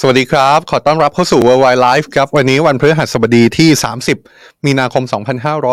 [0.00, 3.68] สวัสดีครับ ขอต้อนรับเข้าสู่ Worldwide Life ครับ วันนี้วันพฤหัสบดีที่
[4.16, 5.04] 30 มีนาคม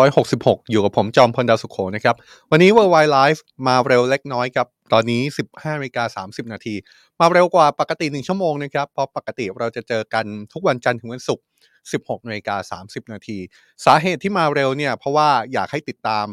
[0.00, 2.16] 2566 อยู่กับผมจอมพลดาวสุขโขนะครับ
[2.50, 6.74] วันนี้ Worldwide Life มาเร็วเล็กน้อยครับ ตอนนี้ 15นาฬิกา30 นาที
[7.20, 11.44] มาเร็วกว่าปกติ 1 ชั่วโมงนะครับ เพราะปกติเราจะเจอกันทุกวันจันทร์ถึงวันศุกร์
[11.82, 13.38] 16นาฬิกา30 นาที
[13.84, 16.26] สาเหตุที่มาเร็วเนี่ย เพราะว่าอยากให้ติดตาม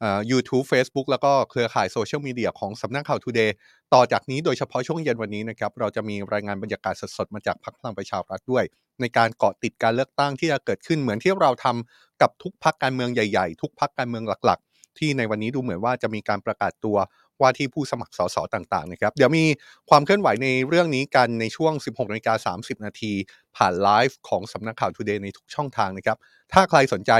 [0.00, 3.50] เอ่อ YouTube Facebook แล้วก็เครือข่ายโซเชียลมีเดียของสำนักข่าว Today
[3.94, 8.64] ต่อจากนี้โดยเฉพาะช่วงเย็นวันนี้นะครับ เราจะมีรายงานบรรยากาศสดๆ มาจากพรรคพลังประชารัฐด้วย
[9.00, 16.96] ในการเกาะติดการเลือกตั้งที่จะเกิดขึ้นเหมือนที่เราทำกับทุกพรรคการเมืองใหญ่ๆ ทุกพรรคการเมืองหลักๆ ที่ในวันนี้ดูเหมือนว่าจะมีการประกาศตัว
[17.40, 19.44] ว่าที่ผู้สมัครสสต่างๆนะครับ เดี๋ยวมี
[19.90, 23.12] ความเคลื่อนไหวในเรื่องนี้กันในช่วง 16นาฬิกา30 นาที
[23.56, 26.18] ผ่านไลฟ์ของสำนักข่าว Today ในทุกช่องทางนะครับ
[26.52, 27.12] ถ้าใครสนใจ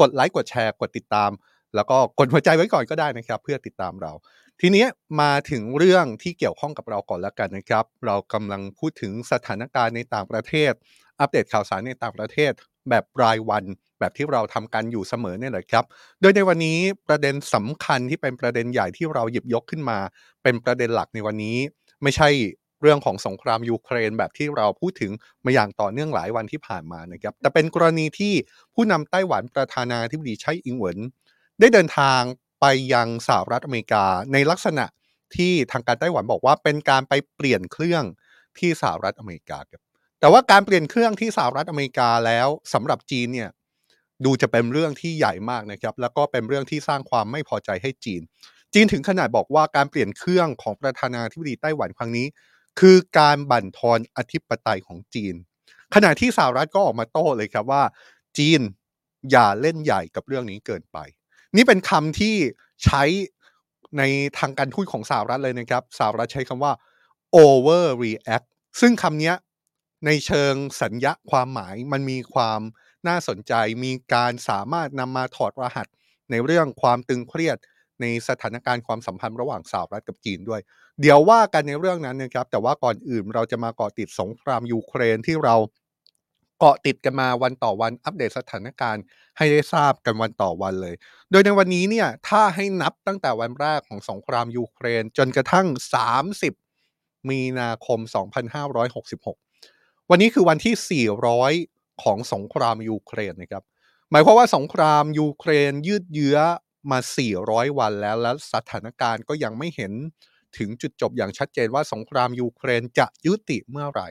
[0.00, 1.30] กดไลค์กดแชร์กดติดตาม
[1.74, 4.12] แล้วก็กดหัวใจไว้ก่อนก็ได้นะครับ เพื่อติดตามเรา
[4.60, 4.86] ทีนี้
[5.20, 10.72] มาถึงเรื่องที่เกี่ยวข้องกับเราก่อนแล้วกันนะครับ เรากำลังพูดถึงสถานการณ์ในต่างประเทศ
[11.20, 12.52] อัปเดตข่าวสารในต่างประเทศ
[12.90, 13.64] แบบรายวัน
[14.00, 15.84] แบบที่เราทำกันอยู่เสมอเนี่ยแหละครับ
[16.20, 19.98] โดยในวันนี้ประเด็นสำคัญที่เป็นประเด็นใหญ่ที่เราหยิบยกขึ้นมา
[20.42, 21.58] เป็นประเด็นหลักในวันนี้
[22.02, 22.28] ไม่ใช่
[22.82, 25.12] เรื่องของสงครามยูเครนแบบที่เราพูดถึง
[25.44, 28.32] มาอย่างต่อเนื่องหลายวันที่ผ่านมานะครับ แต่เป็นกรณีที่
[28.74, 30.98] ผู้นำไต้หวันประธานาธิบดีไช่อิงเหวิน
[31.60, 32.20] ได้เดินทาง
[32.60, 34.84] ไปยังสหรัฐอเมริกาในลักษณะ
[35.36, 38.04] ที่ทางการไต้หวันบอกว่าเป็นการไปเปลี่ยนเครื่อง
[38.58, 39.82] ที่สหรัฐอเมริกาครับ
[40.20, 43.50] แต่ว่าการเปลี่ยนเครื่องที่สหรัฐอเมริกาแล้วสำหรับจีนเนี่ย
[44.24, 48.22] ดูจะเป็นเรื่องที่ใหญ่มากนะครับ แล้วก็เป็นเรื่องที่สร้างความไม่พอใจให้จีน
[48.74, 52.26] จีนถึงขนาดบอกว่าการเปลี่ยนเครื่องของประธานาธิบดีไต้หวันครั้งนี้
[52.80, 55.34] คือการบั่นทอนอธิปไตยของจีน
[55.94, 57.82] ขณะที่สหรัฐก็ออกมาโต้เลยครับว่า
[58.38, 58.60] จีน
[59.30, 60.98] อย่าเล่นใหญ่กับเรื่องนี้เกินไป
[61.56, 62.34] นี่เป็นคำที่
[62.84, 63.02] ใช้
[63.98, 64.02] ใน
[64.38, 66.72] ทางการทูตของสหรัฐเลยนะครับสหรัฐใช้คำว่า
[67.44, 68.46] overreact
[68.80, 69.32] ซึ่งคำนี้
[70.06, 72.60] ในเชิงสัญญาความหมายมันมีความ
[73.08, 73.52] น่าสนใจ
[73.84, 75.86] มีการสามารถนำมาถอดรหัส
[76.30, 77.58] ในเรื่องความตึงเครียด
[78.00, 80.60] ในสถานการณ์ความสัมพันธ์ระหว่างสหรัฐกับจีนด้วย
[81.00, 85.56] เดี๋ยวว่ากันในเรื่องนั้นนะครับ แต่ว่าก่อนอื่นเราจะมากาะติดสงครามยูเครนที่เรา
[86.58, 89.04] เกาะติดกันมาวันต่อวันอัปเดตสถานการณ์
[89.36, 90.94] ให้ได้ทราบกันวันต่อวันเลย
[91.30, 95.66] โดยในวันนี้เนี่ยถ้าให้นับตั้งแต่วันแรกของสงครามยูเครนจนกระทั่ง
[96.46, 97.98] 30 มีนาคม
[98.84, 101.04] 2566 วันนี้คือวันที่
[101.58, 103.64] 400 ของสงครามยูเครนนะครับ
[104.10, 106.38] หมายความว่าสงครามยูเครนยืดเยื้อ
[106.90, 106.98] มา
[107.38, 109.92] 400 วันแล้ว และสถานการณ์ก็ยังไม่เห็น
[110.58, 114.08] ถึงจุดจบอย่างชัดเจนว่าสงครามยูเครนจะยุติเมื่อไหร่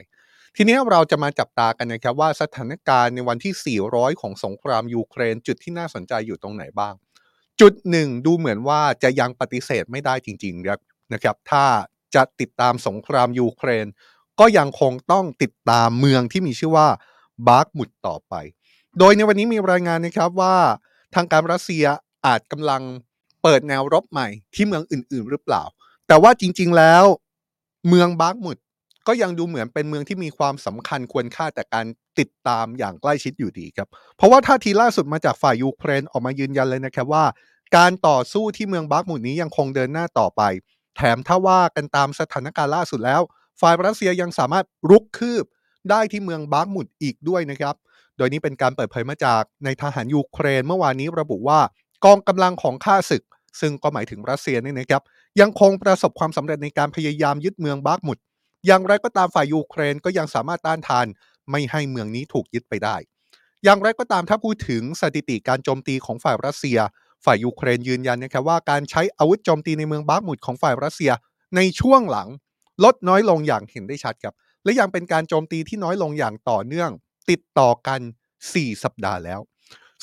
[0.56, 6.94] ทีนี้เราจะมาจับตากันนะครับว่าสถานการณ์ในวันที่ 400 ของสงครามยูเครน จุดที่น่าสนใจอยู่ตรงไหนบ้าง
[7.60, 11.64] จุดหนึ่งดูเหมือนว่าจะยังปฏิเสธไม่ได้จริงๆนะครับ ถ้า
[12.14, 13.86] จะติดตามสงครามยูเครน
[14.40, 16.88] ก็ยังคงต้องติดตามเมืองที่มีชื่อว่า
[17.48, 18.34] บาร์กมุดต่อไป
[18.98, 20.56] โดยในวันนี้มีรายงานนะครับว่า
[21.14, 21.84] ทางการรัสเซีย
[22.26, 22.82] อาจกำลัง
[23.42, 25.62] เปิดแนวรบใหม่ที่เมืองอื่นๆ หรือเปล่า
[26.08, 27.04] แต่ว่าจริงๆแล้ว
[27.88, 28.56] เมืองบาร์กมุด
[29.08, 31.86] ก็ยังดูเหมือนเป็นเมืองที่มีความสำคัญควรค่าแก่การ
[32.18, 37.24] ติดตามอย่างใกล้ชิดอยู่ดีครับ เพราะว่าท่าทีล่าสุดมาจากฝ่ายยูเครนออกมายืนยันเลยนะครับว่า
[37.76, 40.42] การต่อสู้ที่เมืองบาร์กมุดนี้ยังคงเดินหน้าต่อไป
[40.96, 43.20] แถมถ้าว่ากันตามสถานการณ์ล่าสุดแล้ว
[43.60, 45.44] ฝ่ายรัสเซียยังสามารถรุกคืบ
[45.90, 47.74] ได้ที่เมืองบาร์กมุดอีกด้วยนะครับ
[48.16, 51.60] โดยนี้เป็นการเปิดเผยมาจากนายทหารยูเครนเมื่อวานนี้ระบุว่า
[52.04, 53.22] กองกำลังของข้าศึก
[53.60, 55.02] ซึ่งก็หมายถึงรัสเซียนี่นะครับ
[55.40, 58.18] ยังคงประสบความสำเร็จในการพยายามยึดเมืองบาร์กมุด
[58.68, 61.06] อย่างไรก็ตามฝ่ายยูเครนก็ยังสามารถต้านทาน
[61.50, 62.96] ไม่ให้เมืองนี้ถูกยึดไปได้
[63.64, 66.78] อย่างไรก็ตามถ้าพูดถึงสถิติการโจมตีของฝ่ายรัสเซีย
[67.24, 71.12] ฝ่ายยูเครนยืนยันนะครับว่าการใช้อาวุธโจมตีในเมืองบาร์กมุดของฝ่ายรัสเซีย
[71.56, 72.28] ในช่วงหลัง
[72.84, 74.34] ลดน้อยลงอย่างเห็นได้ชัดครับ
[74.64, 76.90] และยังเป็นการโจมตีที่น้อยลงอย่างต่อเนื่อง
[77.30, 78.00] ติดต่อกัน
[78.42, 79.40] 4 สัปดาห์แล้ว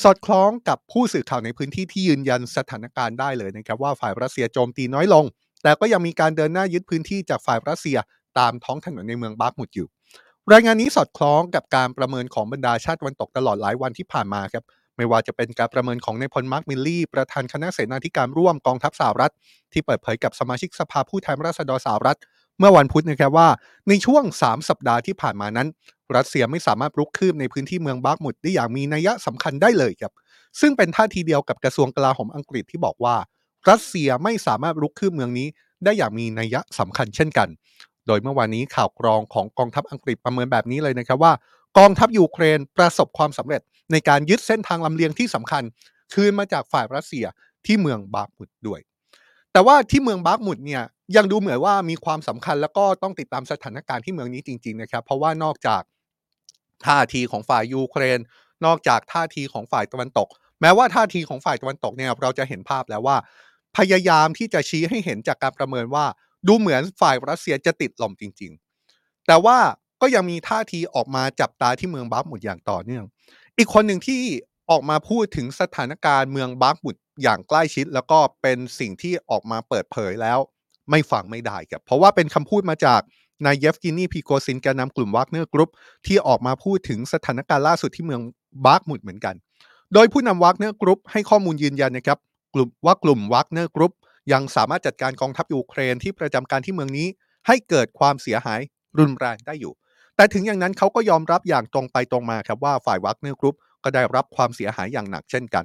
[0.03, 5.25] สอดคล้องกับผู้สื่อข่าวในพื้นที่ที่ยืนยันสถานการณ์ได้เลยนะครับว่าฝ่ายรัสเซียโจมตีน้อยลง
[5.63, 7.97] แต่ก็ยังมีการเดินหน้ายึดพื้นที่จากฝ่ายรัสเซีย
[8.39, 9.87] ตามท้องถนนในเมืองบาร์กมุดอยู่
[10.53, 14.63] รายงานนี้สอดคล้องกับการประเมินของบรรดาชาติวันตกตลอดหลายวันที่ผ่านมาครับ
[14.97, 19.33] ไม่ว่าจะเป็นการประเมินของนายพลมาร์คมิลลี่ ประธานคณะเสนาธิการร่วมกองทัพสหรัฐ
[19.71, 22.17] ที่เปิดเผยกับสมาชิกสภาผู้แทนราษฎรสหรัฐ
[22.59, 23.49] เมื่อวันพุธนะครับว่า
[23.89, 25.67] ในช่วง 3 สัปดาห์ที่ผ่านมานั้น
[26.15, 30.13] รัสเซียไม่สามารถรุกคืบในพื้นที่เมืองบาร์กมุดได้อย่างมีนัยสำคัญได้เลยครับ
[30.59, 33.15] ซึ่งเป็นท่าทีเดียวกับกระทรวงกลาโหมอังกฤษที่บอกว่า
[33.69, 35.47] รัสเซียไม่สามารถรุกคืบเมืองนี้
[35.83, 37.47] ได้อย่างมีนัยสำคัญเช่นกัน
[38.07, 41.33] โดยเมื่อวานนี้ข่าวกรองของกองทัพอังกฤษประเมินแบบนี้เลยนะครับว่า
[41.77, 43.61] กองทัพยูเครนประสบความสำเร็จ
[43.91, 45.63] ในการยึดเส้นทางลำเลียงที่สำคัญ
[46.13, 47.25] คืนมาจากฝ่ายรัสเซีย
[47.65, 48.79] ที่เมืองบาร์กมุดด้วย
[49.53, 50.83] แต่ว่าที่เมืองบาร์กมุดเนี่ย
[51.15, 55.81] ยังดูเหมือนว่ามีความสำคัญแล้วก็ต้องติดตามสถานการณ์ที่เมืองนี้จริง ๆนะครับ เพราะว่านอกจาก
[56.85, 58.19] ท่าทีของฝ่ายยูเครน
[58.65, 60.27] นอกจากท่าทีของฝ่ายตะวันตก
[60.61, 63.17] แม้ว่าท่าทีของฝ่ายตะวันตกเนี่ยเราจะเห็นภาพแล้วว่า
[63.77, 66.05] พยายามที่จะชี้ให้เห็นจากการประเมินว่า
[66.47, 68.51] ดูเหมือนฝ่ายรัสเซียจะติดหล่มจริง
[68.89, 69.57] ๆ แต่ว่า
[70.01, 73.03] ก็ยังมีท่าทีออกมาจับตาที่เมืองบาร์กมุดอย่างต่อเนื่อง
[73.57, 74.21] อีกคนหนึ่งที่
[74.71, 80.39] ออกมาพูดถึงสถานการณ์เมืองบาร์กมุดอย่างใกล้ชิด แล้วก็เป็นสิ่งที่ออกมาเปิดเผยแล้ว
[80.89, 83.01] ไม่ฟังไม่ได้ครับเพราะว่าเป็นคำพูดมาจาก
[83.45, 85.71] นายเยฟเกนีพริโกซินแกนนำกลุ่มวากเนอร์กรุ๊ป
[86.07, 88.21] ที่ออกมาพูดถึงสถานการณ์ล่าสุดที่เมือง
[88.65, 89.35] บาร์กมุดเหมือนกัน
[89.93, 92.19] โดยผู้นำวากเนอร์กรุ๊ปให้ข้อมูลยืนยันนะครับ
[92.53, 93.93] กลุ่มว่ากลุ่มวากเนอร์กรุ๊ป
[94.33, 97.07] ยังสามารถจัดการกองทัพยูเครนที่ประจำการที่เมืองนี้
[97.47, 98.59] ให้เกิดความเสียหาย
[98.99, 99.73] รุนแรงได้อยู่
[100.15, 105.63] แต่ถึงอย่างนั้นเขาก็ยอมรับอย่างตรงไปตรงมาครับว่าฝ่ายวากเนอร์กรุ๊ปก็ได้รับความเสียหายอย่างหนักเช่นกัน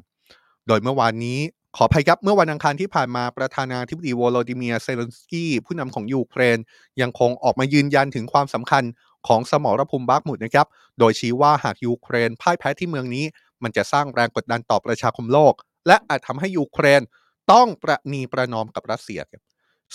[0.67, 1.39] โดยเมื่อวานนี้
[1.77, 6.59] ขออภัยครับเมื่อวันอังคารที่ผ่านมาประธานาธิบดีวโลดิเมียเซเลนสกี้ผู้นำของยูเครน
[7.01, 8.85] ยังคงออกมายืนยันถึงความสำคัญ
[9.29, 10.67] ของสมรภูมิบาร์กมุดนะครับ
[10.99, 13.25] โดยชี้ว่าหากยูเครนพ่ายแพ้ที่เมืองนี้
[13.63, 15.55] มันจะสร้างแรงกดดันต่อประชาคมโลก
[15.87, 17.01] และอาจทำให้ยูเครน
[17.53, 19.43] ต้องประนีประนอมกับรัสเซียครับ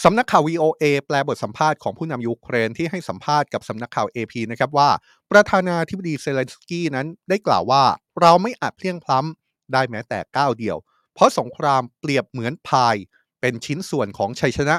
[0.03, 4.89] สำนักข่าว VOA แปลบทสัมภาษณ์ของผู้นำยูเครนที่ให้สัมภาษณ์กับสำนักข่าว AP นะครับว่า
[5.31, 7.83] ประธานาธิบดีเซเลนสกี้นั้นได้กล่าวว่า
[8.21, 10.77] เราไม่อาจเพลียงพล้ำได้แม้แต่ก้าวเดียว
[11.13, 12.95] เพราะสงครามเปรียบเหมือนพาย
[13.41, 14.75] เป็นชิ้นส่วนของชัยชนะ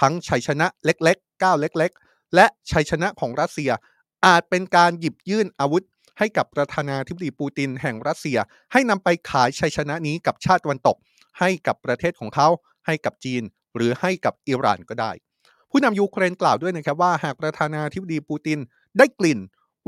[0.00, 3.70] ทั้งชัยชนะเล็กๆก้าวเล็ก ๆ และชัยชนะของรัสเซีย
[4.26, 5.84] อาจเป็นการหยิบยื่นอาวุธ
[6.18, 8.38] ให้กับประธานาธิบดีปูตินแห่งรัสเซีย
[8.72, 10.96] ให้นำไปขายชัยชนะนี้กับชาติตะวันตก
[11.40, 12.48] ให้กับประเทศของเขา
[12.86, 13.42] ให้กับจีน
[13.76, 15.12] หรือให้กับอิหร่านก็ได้
[15.70, 18.58] ผู้นำยูเครนกล่าวด้วยนะครับว่าหากประธานาธิบดีปูติน
[18.98, 19.38] ได้กลิ่น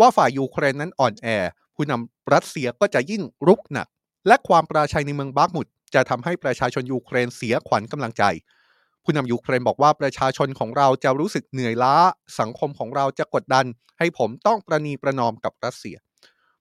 [0.00, 1.26] ว่าฝ่ายยูเครนนั้นอ่อนแอ
[1.74, 3.88] ผู้นำรัสเซียก็จะยิ่งรุกหนัก
[4.26, 8.22] และความปราชัยในเมืองบาร์กมุดจะทำให้ประชาชนยูเครนเสียขวัญกำลังใจ
[9.04, 11.94] ผู้นำยูเครนบอกว่าประชาชนของเราจะรู้สึกเหนื่อยล้า
[12.40, 13.64] สังคมของเราจะกดดัน
[13.98, 15.96] ให้ผมต้องประนีประนอมกับรัสเซีย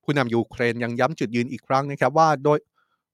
[0.04, 2.58] ผู้นำยูเครนยังย้ำจุดยืนอีกครั้งนะครับว่า โดย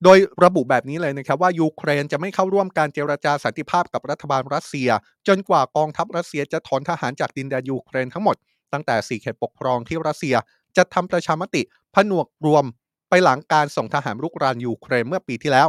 [0.04, 4.90] โดยระบุแบบนี้เลยนะครับว่ายูเครนจะไม่เข้าร่วมการเจรจาสันติภาพกับรัฐบาลรัสเซีย
[5.28, 8.36] จนกว่ากองทัพรัสเซียจะถอนทหารจากดินแดนยูเครนทั้งหมด
[8.74, 10.36] ตั้งแต่สี่เขตปกครองที่รัสเซีย
[10.78, 11.62] จัดทำประชามติ
[11.96, 12.66] ผนวกรวม
[13.10, 15.68] ไปหลังการส่งทหารรุกรานยูเครนเมื่อปีที่แล้ว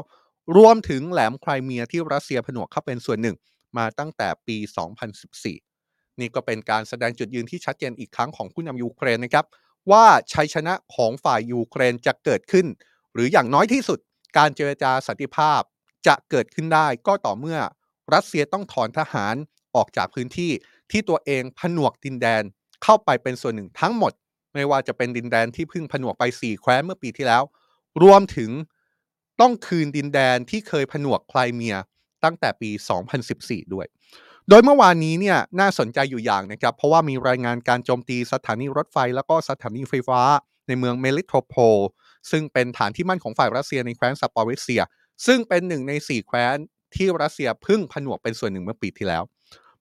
[0.57, 3.37] รวมถึงแหลมไครเมียที่รัสเซียผนวกเข้าเป็นส่วนหนึ่ง
[3.77, 4.57] มาตั้งแต่ปี
[5.39, 9.47] 2014 นี่ก็เป็นการแสดงจุดยืนที่ชัดเจนอีกครั้งของผู้นำยูเครนนะครับ
[9.91, 12.67] ว่าชัยชนะของฝ่ายยูเครนจะเกิดขึ้น
[13.15, 13.99] หรืออย่างน้อยที่สุด
[14.37, 15.61] การเจรจาสันติภาพ
[16.07, 17.59] จะเกิดขึ้นได้ก็ต่อเมื่อ
[18.15, 19.35] รัสเซียต้องถอนทหาร
[19.77, 20.53] ออกจากพื้นที่
[20.91, 22.43] ที่ตัวเองผนวกดินแดน
[22.83, 24.13] เข้าไปเป็นส่วนหนึ่งทั้งหมด
[24.55, 27.43] ไม่ว่าจะเป็นดินแดนที่เพิ่งผนวกไป 4 แคว้นเมื่อปีที่แล้ว
[28.03, 28.51] รวมถึง
[29.41, 31.77] ต้องคืนดินแดนที่เคยผนวกไครเมีย
[32.25, 32.71] ตั้งแต่ปี
[33.23, 33.87] 2014 ด้วย
[34.49, 40.21] โดยเมื่อวานนี้เนี่ยน่าสนใจอยู่อย่างนะครับ เพราะว่ามีรายงานการโจมตีสถานีรถไฟ แล้วก็สถานีไฟฟ้า
[40.67, 41.79] ในเมืองเมลิโทโพล
[42.31, 44.83] ซึ่งเป็นฐานที่มั่นของฝ่ายรัสเซียในแคว้นซาปอริซเซีย
[45.27, 46.57] ซึ่งเป็นหนึ่งใน4แคว้น
[46.95, 49.23] ที่รัสเซียเพิ่งผนวกเป็นส่วนหนึ่งเมื่อปีที่แล้ว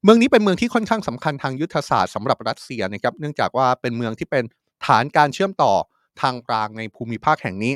[0.03, 4.43] เมืองนี้เป็นเมืองที่ค่อนข้างสำคัญทางยุทธศาสตร์สำหรับรัสเซียนะครับเนื่องจากว่าเป็นเมืองที่เป็น
[4.85, 5.73] ฐานการเชื่อมต่อ
[6.21, 7.73] ทางรางในภูมิภาคแห่งนี้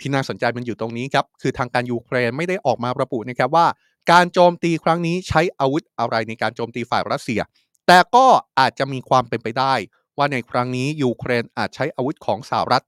[0.00, 3.66] ที่น่าสนใจมันอยู่ตรงนี้ครับคือทางการยูเครนไม่ได้ออกมาระบุนะครับว่า
[4.12, 7.40] การโจมตีครั้งนี้ใช้อาวุธอะไรในการโจมตีฝ่ายรัสเซีย
[7.86, 8.26] แต่ก็
[8.58, 9.74] อาจจะมีความเป็นไปได้
[10.18, 12.84] ว่าในครั้งนี้ยูเครนอาจใช้อาวุธของสหรัฐ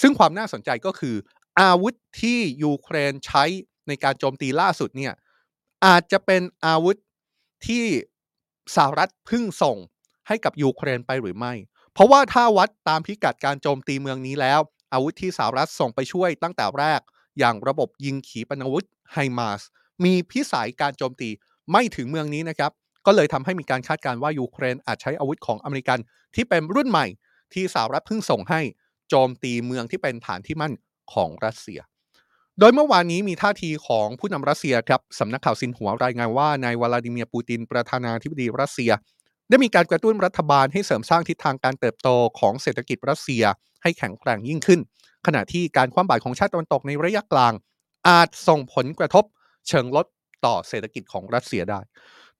[0.00, 1.16] ซึ่งความน่าสนใจก็คือ
[1.60, 3.44] อาวุธที่ยูเครนใช้
[3.88, 5.12] ในการโจมตีล่าสุดเนี่ย
[5.86, 6.96] อาจจะเป็นอาวุธ
[7.66, 7.84] ที่
[8.76, 9.76] สหรัฐเพิ่งส่ง
[10.28, 11.52] ให้กับยูเครนไปหรือไม่
[11.92, 14.60] เพราะว่าถ้าวัดตามพิกัดการโจมตีเมืองนี้แล้ว
[14.92, 17.00] อาวุธที่สหรัฐส่งไปช่วยตั้งแต่แรก
[17.38, 19.62] อย่างระบบยิงขีปนาวุธไฮมาส
[20.04, 21.28] มีพิสัยการโจมตี
[21.72, 22.72] ไม่ถึงเมืองนี้นะครับ
[23.06, 25.98] ก็เลยทำให้มีการคาดการณ์ว่ายูเครนอาจใช้อาวุธของอเมริกัน
[26.34, 27.06] ที่เป็นรุ่นใหม่
[27.52, 28.60] ที่สหรัฐเพิ่งส่งให้
[29.10, 30.72] โจมตีเมืองที่เป็นฐานที่มั่น
[31.12, 31.80] ของรัสเซีย
[32.58, 38.90] โดยเมื่อวานนี้มีท่าทีของผู้นำรัสเซียครับสำนักข่าวซินหัวรายงานว่านายวลาดิเมียร์ปูตินประธานาธิบดีรัสเซีย
[39.48, 43.44] ได้มีการกระตุ้นรัฐบาลให้เสริมสร้างทิศทางการเติบโตของเศรษฐกิจรัสเซีย
[43.82, 44.80] ให้แข็งแกร่งยิ่งขึ้น
[45.26, 47.52] ขณะที่การคว่ำบาตรของชาติตะวันตกในระยะกลาง
[48.08, 49.24] อาจส่งผลกระทบ
[49.68, 50.06] เชิงลด
[50.46, 51.80] ต่อเศรษฐกิจของรัสเซียได้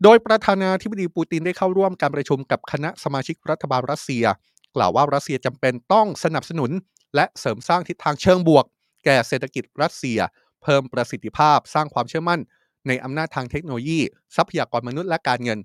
[0.02, 4.24] โดยประธานาธิบดีปูตินได้เข้าร่วมการประชุมกับคณะสมาชิกรัฐบาลรัสเซีย
[4.76, 6.70] กล่าวว่ารัสเซียจำเป็นต้องสนับสนุน
[7.14, 8.64] และเสริมสร้างทิศทางเชิงบวก
[9.04, 10.18] แก่เศรษฐกิจรัสเซีย
[10.62, 12.40] เพิ่มประสิทธิภาพสร้างความเชื่อมั่น
[12.88, 14.00] ในอำนาจทางเทคโนโลยี
[14.36, 15.58] ทรัพยากรมนุษย์และการเงิน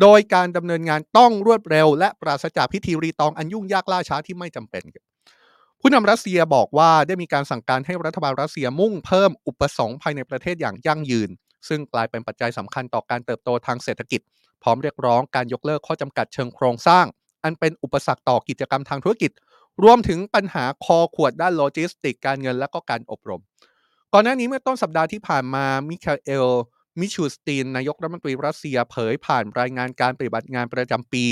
[0.00, 4.84] โดยการดำเนินงานต้องรวดเร็ว และปราศจากพิธีรีตองอันยุ่งยากล่าช้าที่ไม่จำเป็น
[5.80, 11.30] ผู้นำรัสเซียบอกว่าได้มีการสั่งการให้รัฐบาลรัสเซียมุ่งเพิ่มอุปสงค์ภายในประเทศอย่างยั่งยืน
[11.68, 14.20] ซึ่งกลายเป็นปัจจัยสำคัญต่อการเติบโตทางเศรษฐกิจ
[14.62, 17.06] พร้อมเรียกร้องการยกเลิกข้อจำกัดเชิงโครงสร้าง
[17.48, 19.30] อันเป็นอุปสรรคต่อกิจกรรมทางธุรกิจ
[19.82, 23.42] รวมถึงปัญหาคอขวดด้านโลจิสติก การเงินและก็การอบรม
[24.12, 26.48] ก่อนหน้านี้เมื่อต้นสัปดาห์ที่ผ่านมามิคาเอล
[27.00, 31.24] มิชูสตีนนายกรัฐมนตรีรัสเซียเผยผ่านรายงานการปฏิบัติงานประจำปี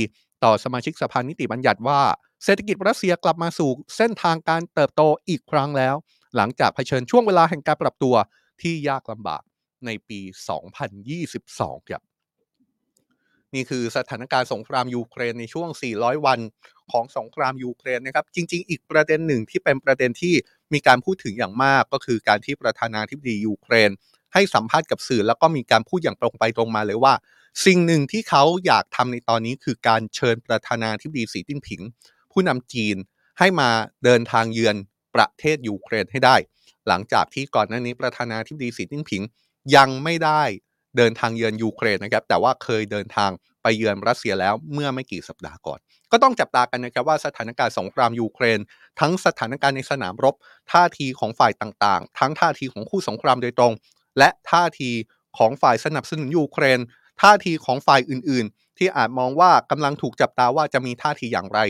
[0.45, 2.01] ต่อสมาชิกสภานิติบัญญัติว่า
[2.45, 5.95] เศรษฐกิจรัสเซียกลับมาสู่เส้นทางการเติบโตอีกครั้งแล้ว
[6.37, 8.15] หลังจากเผชิญช่วงเวลาแห่งการปรับตัว
[8.63, 9.43] ที่ยากลำบาก
[9.87, 10.21] ในปี
[11.25, 12.03] 2022 ครับ
[13.55, 16.41] นี่คือสถานการณ์สงครามยูเครนในช่วง 400 วัน
[16.93, 20.35] ของสงครามยูเครนนะครับ จริง ๆ อีกประเด็นหนึ่งที่เป็นประเด็นที่
[20.73, 23.91] มีการพูดถึงอย่างมากก็คือการที่ประธานาธิบดียูเครน
[24.35, 27.15] ให้สัมภาษณ์กับสื่อแล้วก็มีการพูดอย่างตรงไปตรงมาเลยว่า
[27.65, 31.81] สิ่งหนึ่งที่เขาอยากทำในตอนนี้คือการเชิญประธานาธิบดีสีจิ้นผิง
[32.33, 32.97] ผู้นำจีน
[33.39, 33.71] ให้มา
[34.05, 34.77] เดินทางเยือน
[35.15, 36.37] ประเทศยูเครนให้ได้
[36.89, 39.23] หลังจากที่ก่อนหน้านี้ประธานาธิบดีสีจิ้นผิง
[39.77, 40.43] ยังไม่ได้
[40.97, 43.31] เดินทางเยือนยูเครนนะครับแต่ว่าเคยเดินทาง
[43.63, 45.79] ไปเยือนรัสเซียแล้วเมื่อไม่กี่สัปดาห์ก่อน
[46.13, 48.59] ก็ต้องจับตากันนะครับว่าสถานการณ์สงครามยูเครน
[49.01, 50.35] ทั้งสถานการณ์ในสนามรบ
[50.73, 53.73] ท่าทีของฝ่ายต่างๆ ทั้งท่าทีของคู่สงครามโดยตรง
[54.19, 54.91] และท่าที
[55.39, 56.79] ของฝ่ายสนับสนุนยูเครน
[57.23, 61.61] ท่าทีของฝ่ายอื่นๆ ที่อาจมองว่ากำลังถูกจับตาว่าจะมีท่าทีอย่างไร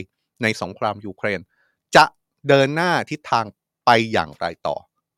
[0.42, 1.40] ในสงครามยูเครน
[1.97, 2.04] จะ
[2.49, 3.45] เดินหน้าทิศทาง
[3.87, 4.76] ไปอย่างไรต่อ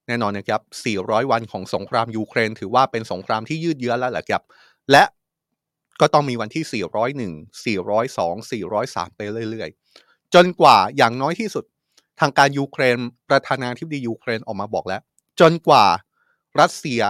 [0.09, 0.61] แน่นอนนะครับ
[0.97, 4.43] 400 วันของสงครามยูเครน ถือว่าเป็นสงครามที่ยืดเยื้อแล้วแหละครับ
[4.93, 5.05] และ
[6.01, 6.65] ก็ต้องมีวันที่
[7.65, 11.65] 401 402 403 ไปเรื่อยๆ จนกว่าอย่างน้อยที่สุด
[12.21, 12.99] ทางการยูเครน
[13.29, 15.01] ประธานาธิบดียูเครนออกมาบอกแล้ว
[15.41, 15.87] จนกว่า
[16.61, 17.03] รัสเซีย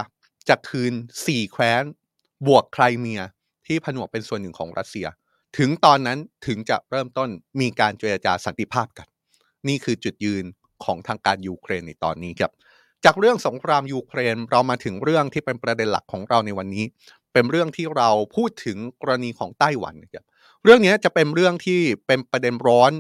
[0.48, 0.92] จะคืน
[1.26, 1.82] 4 แคว้น
[2.46, 3.22] บวกไครเมีย
[3.66, 5.06] ที่ผนวกเป็นส่วนหนึ่งของรัสเซีย
[5.58, 7.28] ถึงตอนนั้นถึงจะเริ่มต้น
[7.60, 9.06] มีการเจรจาสันติภาพกัน
[9.68, 10.44] นี่คือจุดยืน
[10.84, 12.52] ของทางการยูเครนในตอนนี้ครับ
[13.04, 16.84] จากเรื่องสงครามยูเครนเรามาถึงเรื่องที่เป็นประเด็นหลักของเราในวันนี้
[17.32, 20.24] เป็นเรื่องที่เราพูดถึงกรณีของไต้หวันนะครับ
[20.64, 22.92] เรื่องนี้จะเป็นเรื่องที่เป็นประเด็นร้อน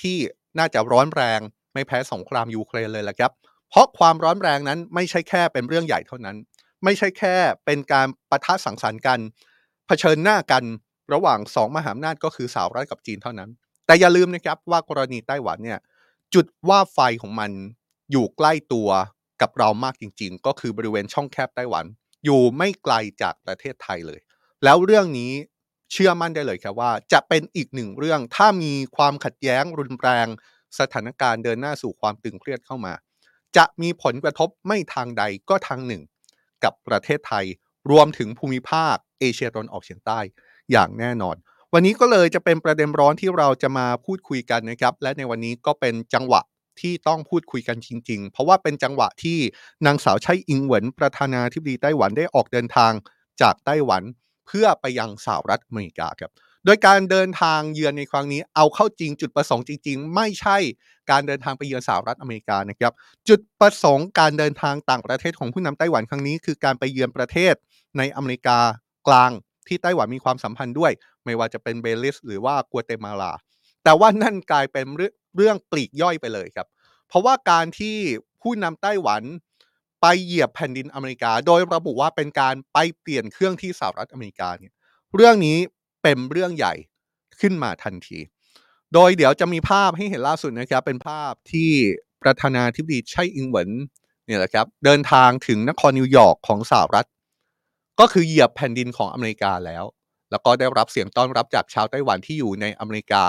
[0.00, 0.16] ที่
[0.58, 1.40] น่าจะร้อนแรง
[1.74, 3.32] ไม่แพ้สงครามยูเครนเลยแหละครับ
[3.70, 6.36] เพราะความร้อนแรงนั้นไม่ใช่แค่เป็นเรื่องใหญ่เท่านั้น
[6.84, 7.34] ไม่ใช่แค่
[7.64, 9.18] เป็นการปะทะสังสรรค์กัน
[9.86, 10.64] เผชิญหน้ากัน
[11.12, 13.50] ระหว่างสองมหาอำนาจก็คือสหรัฐกับจีนเท่านั้น
[13.86, 15.78] แต่อย่าลืมนะครับว่ากรณีไต้หวันเนี่ย
[16.34, 17.50] จุดว่าไฟของมัน
[18.10, 18.88] อยู่ใกล้ตัว
[19.42, 21.84] กับเรามากจริง ๆ ก็คือบริเวณช่องแคบไต้หวัน
[22.24, 24.20] อยู่ไม่ไกลจากประเทศไทยเลย
[24.64, 25.32] แล้วเรื่องนี้
[25.92, 30.26] เชื่อมั่นได้เลยครับว่า จะเป็นอีกหนึ่งเรื่องถ้ามีความขัดแย้งรุนแรง
[30.78, 32.92] สถานการณ์เดินหน้าสู่ความตึงเครียดเข้ามา
[33.56, 36.02] จะมีผลกระทบไม่ทางใดก็ทางหนึ่ง
[36.64, 37.44] กับประเทศไทย
[37.90, 40.20] รวมถึงภูมิภาค เอเชียตะวันออกเฉียงใต้
[40.70, 41.36] อย่างแน่นอน
[41.72, 46.40] วันนี้ก็เลยจะเป็นประเด็นร้อนที่เราจะมาพูดคุยกันนะครับ และในวันนี้ก็เป็นจังหวะ
[46.80, 49.38] ที่ต้องพูดคุยกันจริง ๆ เพราะว่าเป็นจังหวะที่
[49.86, 52.92] นางสาวไช่อิงเหวินประธานาธิบดีไต้หวันได้ออกเดินทาง
[53.40, 54.02] จากไต้หวัน
[54.46, 56.32] เพื่อไปยังสหรัฐอเมริกาครับ
[56.64, 60.56] โดยการเดินทางเยือนในครั้งนี้ เอาเข้าจริงจุดประสงค์จริง ๆ ไม่ใช่
[61.10, 62.92] การเดินทางไปเยือนสหรัฐอเมริกานะครับ
[63.28, 67.54] จุดประสงค์การเดินทางต่างประเทศของผู้นำไต้หวันครั้งนี้ คือการไปเยือนประเทศ
[67.98, 68.58] ในอเมริกา
[69.08, 69.30] กลาง
[69.68, 70.92] ที่ไต้หวันมีความสัมพันธ์ด้วย
[71.24, 73.32] ไม่ว่าจะเป็นเบลิสหรือว่ากัวเตมาลา
[73.84, 74.86] แต่ว่านั่นกลายเป็น
[75.36, 76.66] เรื่องปลีกย่อยไปเลยครับ
[77.08, 77.96] เพราะว่าการที่
[78.42, 79.22] ผู้นำไต้หวัน
[80.00, 84.72] ไปเหยียบแผ่นดินอเมริกา โดยระบุว่าเป็นการไปเปลี่ยนเครื่องที่สหรัฐอเมริกาเนี่ย
[85.16, 85.58] เรื่องนี้
[86.02, 86.74] เป็นเรื่องใหญ่
[87.40, 88.18] ขึ้นมาทันที
[88.94, 91.70] โดยเดี๋ยวจะมีภาพให้เห็นล่าสุดนะครับ เป็นภาพที่
[92.22, 93.70] ประธานาธิบดีไช่อิงเหวิน
[94.26, 97.08] เนี่ยแหละครับเดินทางถึงนครนิวยอร์กของสหรัฐ
[98.00, 99.84] ก็คือเหยียบแผ่นดินของอเมริกาแล้ว
[100.30, 103.22] แล้วก็ได้รับเสียงต้อนรับจากชาวไต้หวันที่อยู่ในอเมริกา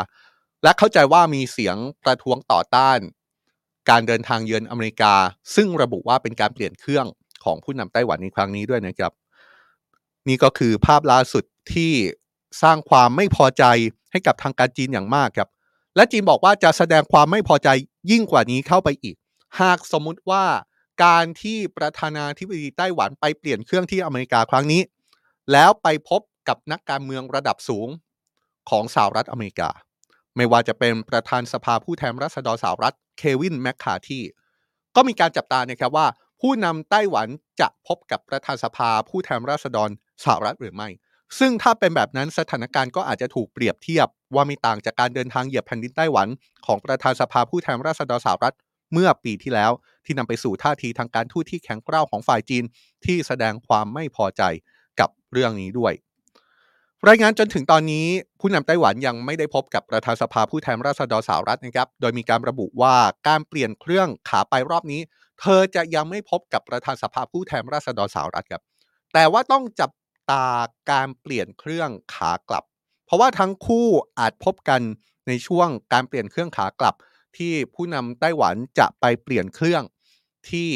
[0.66, 3.00] และเข้าใจว่ามีเสียงประท้วงต่อต้าน
[3.90, 5.14] การเดินทางเยือนอเมริกา
[5.56, 7.06] ซึ่งระบุว่าเป็นการเปลี่ยนเครื่อง
[7.44, 9.12] ของผู้นำไต้หวันในครั้งนี้ด้วยนะครับ
[10.28, 11.44] นี่ก็คือภาพล่าสุด
[11.74, 11.94] ที่
[12.62, 13.64] สร้างความไม่พอใจ
[14.12, 15.50] ให้กับทางการจีนอย่างมากครับ
[15.96, 17.70] และจีนบอกว่าจะแสดงความไม่พอใจ
[18.12, 19.16] ยิ่งกว่านี้เข้าไปอีก
[19.62, 20.46] หากสมมุติว่า
[21.04, 24.82] การที่ประธานาธิบดีไต้หวันไปเปลี่ยนเครื่องที่อเมริกาครั้งนี้
[25.52, 27.88] แล้วไปพบกับนักการเมืองระดับสูง
[28.70, 29.70] ของสหรัฐอเมริกา
[30.36, 34.24] ไม่ว่าจะเป็นประธานสภาผู้แทนราษฎรสหรัฐเควินแมคคาที่
[34.96, 36.08] ก็มีการจับตานะครับว่า
[36.42, 37.27] ผู้นำไต้หวัน
[37.62, 39.89] จะพบกับประธานสภาผู้แทนราษฎร
[40.24, 40.89] สหรัฐหรือไม่
[41.39, 46.27] ซึ่งถ้าเป็นแบบนั้นสถานการณ์ก็อาจจะถูกเปรียบเทียบ ว่าไม่ต่างจากการเดินทางเหยียบแผ่นดินไต้หวัน
[46.65, 48.56] ของประธานสภาผู้แทนราษฎรสหรัฐ
[48.94, 49.72] เมื่อปีที่แล้ว
[50.06, 52.63] ที่นำไปสู่ท่าทีทางการทูตที่แข็งกร้าวของฝ่ายจีน
[53.06, 54.44] ที่แสดงความไม่พอใจ
[55.00, 55.94] กับเรื่องนี้ด้วย
[57.08, 58.08] รายงานจนถึงตอนนี้
[58.40, 62.96] ผู้นำไต้หวันยังไม่ได้พบกับประธานสภาผู้แทนราษฎรสหรัฐนะครับ โดยมีการระบุว่า
[63.28, 65.02] การเปลี่ยนเครื่องขาไปรอบนี้
[65.40, 68.64] เธอจะยังไม่พบกับประธานสภาผู้แทนราษฎรสหรัฐครับ
[69.14, 69.92] แต่ว่าต้องจับ
[70.32, 70.46] ตา
[70.92, 72.64] การเปลี่ยนเครื่องขากลับ
[73.06, 73.88] เพราะว่าทั้งคู่
[74.20, 74.82] อาจพบกัน
[75.28, 76.96] ในช่วงการเปลี่ยนเครื่องขากลับ
[77.38, 79.84] ที่ผู้นำไต้หวันจะไปเปลี่ยนเครื่อง
[80.50, 80.70] ที่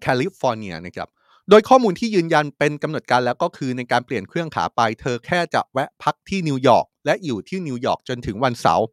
[0.00, 1.08] แคลิฟอร์เนียนะครับ
[1.50, 8.86] โดยข้อมูลที่ยืนยันเป็นกำหนดการแล้วก็คือในการเปลี่ยนเครื่องขาไป เธอแค่จะแวะพักที่นิวยอร์กและอยู่ที่นิวยอร์กจนถึงวันเสาร์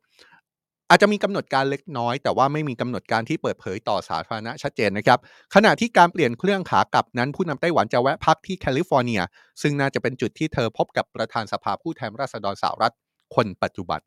[0.90, 5.20] อาจจะมีกำหนดการเล็กน้อย แต่ว่าไม่มีกำหนดการที่เปิดเผยต่อสาธารณะชัดเจนนะครับ
[5.56, 9.22] ขณะที่การเปลี่ยนเครื่องขากลับนั้น ผู้นำไต้หวันจะแวะพักที่แคลิฟอร์เนีย
[9.62, 12.94] ซึ่งน่าจะเป็นจุดที่เธอพบกับประธานสภาผู้แทนราษฎรสหรัฐ
[13.36, 14.00] คนปัจจุบัน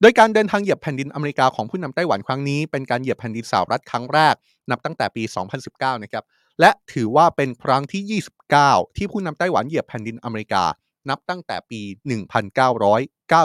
[0.00, 4.34] โดยการเดินทางเหยียบแผ่นดินอเมริกาของผู้นำไต้หวันครั้งนี้ เป็นการเหยียบแผ่นดินสหรัฐครั้งแรก
[4.70, 5.22] นับตั้งแต่ปี
[5.62, 6.24] 2019 นะครับ
[6.60, 10.64] และถือว่าเป็นครั้งที่ 29 ที่ผู้นำไต้หวันเหยียบแผ่นดินอเมริกา
[11.10, 11.80] นับตั้งแต่ปี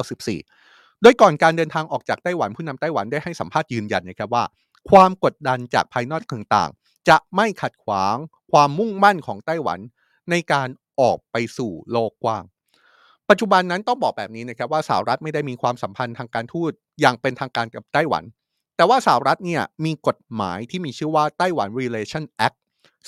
[0.04, 4.44] 1994 โดยก่อนการเดินทางออกจากไต้หวันผู้นำไต้หวันได้ให้สัมภาษณ์ยืนยันนะครับว่า
[4.90, 8.16] ความกดดันจากภายนอกต่างๆ จะไม่ขัดขวาง
[8.52, 9.80] ความมุ่งมั่นของไต้หวัน
[10.30, 10.70] ในการ
[11.02, 12.44] ออกไปสู่โลกกว้าง
[13.30, 18.24] ปัจจุบันนั้นต้องบอกแบบนี้นะครับว่าสหรัฐไม่ได้มีความสัมพันธ์ทางการทูตอย่างเป็นทางการกับไต้หวัน
[18.78, 22.58] แต่ว่าสหรัฐเนี่ยมีกฎหมายที่มีชื่อว่าไต้หวัน Relation Act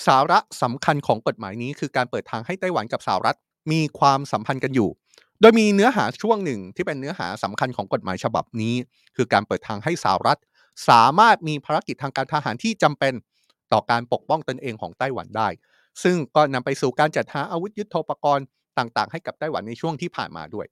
[0.06, 3.38] สาระสำคัญของกฎหมายนี้ คือการเปิดทางให้ไต้หวันกับสหรัฐ
[3.72, 4.90] มีความสัมพันธ์กันอยู่
[5.42, 8.76] โดยมีเนื้อหาช่วงหนึ่งที่เป็นเนื้อหาสำคัญของกฎหมายฉบับนี้
[9.16, 10.40] คือการเปิดทางให้สหรัฐ
[10.90, 13.14] สามารถมีภารกิจทางการทหารที่จำเป็น
[13.74, 15.48] ต่อการปกป้องตนเองของไต้หวันได้
[16.04, 18.46] ซึ่งก็นำไปสู่การจัดหาอาวุธยุโทโธปกรณ์
[18.78, 20.66] ต่างๆ ให้กับไต้หวันในช่วงที่ผ่านมาด้วย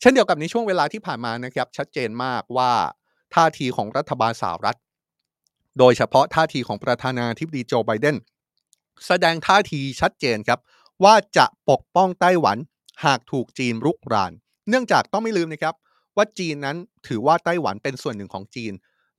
[0.00, 2.72] เช่นเดียวกับในช่วงเวลาที่ผ่านมานะครับชัดเจนมากว่า
[3.34, 4.78] ท่าทีของรัฐบาลสหรัฐ
[5.78, 8.16] โดยเฉพาะท่าทีของประธานาธิบดีโจไบเดน
[9.06, 10.60] แสดงท่าทีชัดเจนครับ
[11.04, 12.58] ว่าจะปกป้องไต้หวัน
[13.04, 14.32] หากถูกจีนรุกราน
[14.68, 15.74] เนื่องจากต้องไม่ลืมนะครับ
[16.16, 16.76] ว่าจีนนั้น
[17.08, 18.72] ถือว่าไต้หวันเป็นส่วนหนึ่งของจีน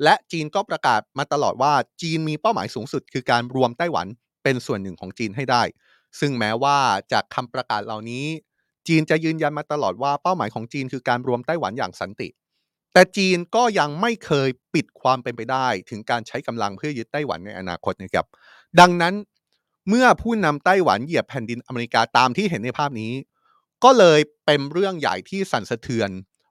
[0.04, 4.08] และจีนก็ประกาศมาตลอดว่าจีนมีเป้าหมายสูงสุด คือการรวมไต้หวัน
[4.44, 5.64] เป็นส่วนหนึ่งของจีนให้ได้
[6.20, 6.78] ซึ่งแม้ว่า
[7.12, 8.26] จากคำประกาศเหล่านี้
[8.88, 12.30] จีนจะยืนยันมาตลอดว่าเป้าหมายของจีนคือการรวมไต้หวันอย่างสันติ
[12.94, 18.26] แต่จีนก็ยังไม่เคยปิดความเป็นไปได้ ถึงการใช้กำลังเพื่อยึดไต้หวันในอนาคตนะครับ
[18.80, 19.14] ดังนั้น
[19.90, 23.14] เมื่อผู้นำไต้หวันเหยียบแผ่นดินอเมริกาตามที่เห็นในภาพนี้
[23.84, 26.10] ก็เลยเป็นเรื่องใหญ่ที่สั่นสะเทือน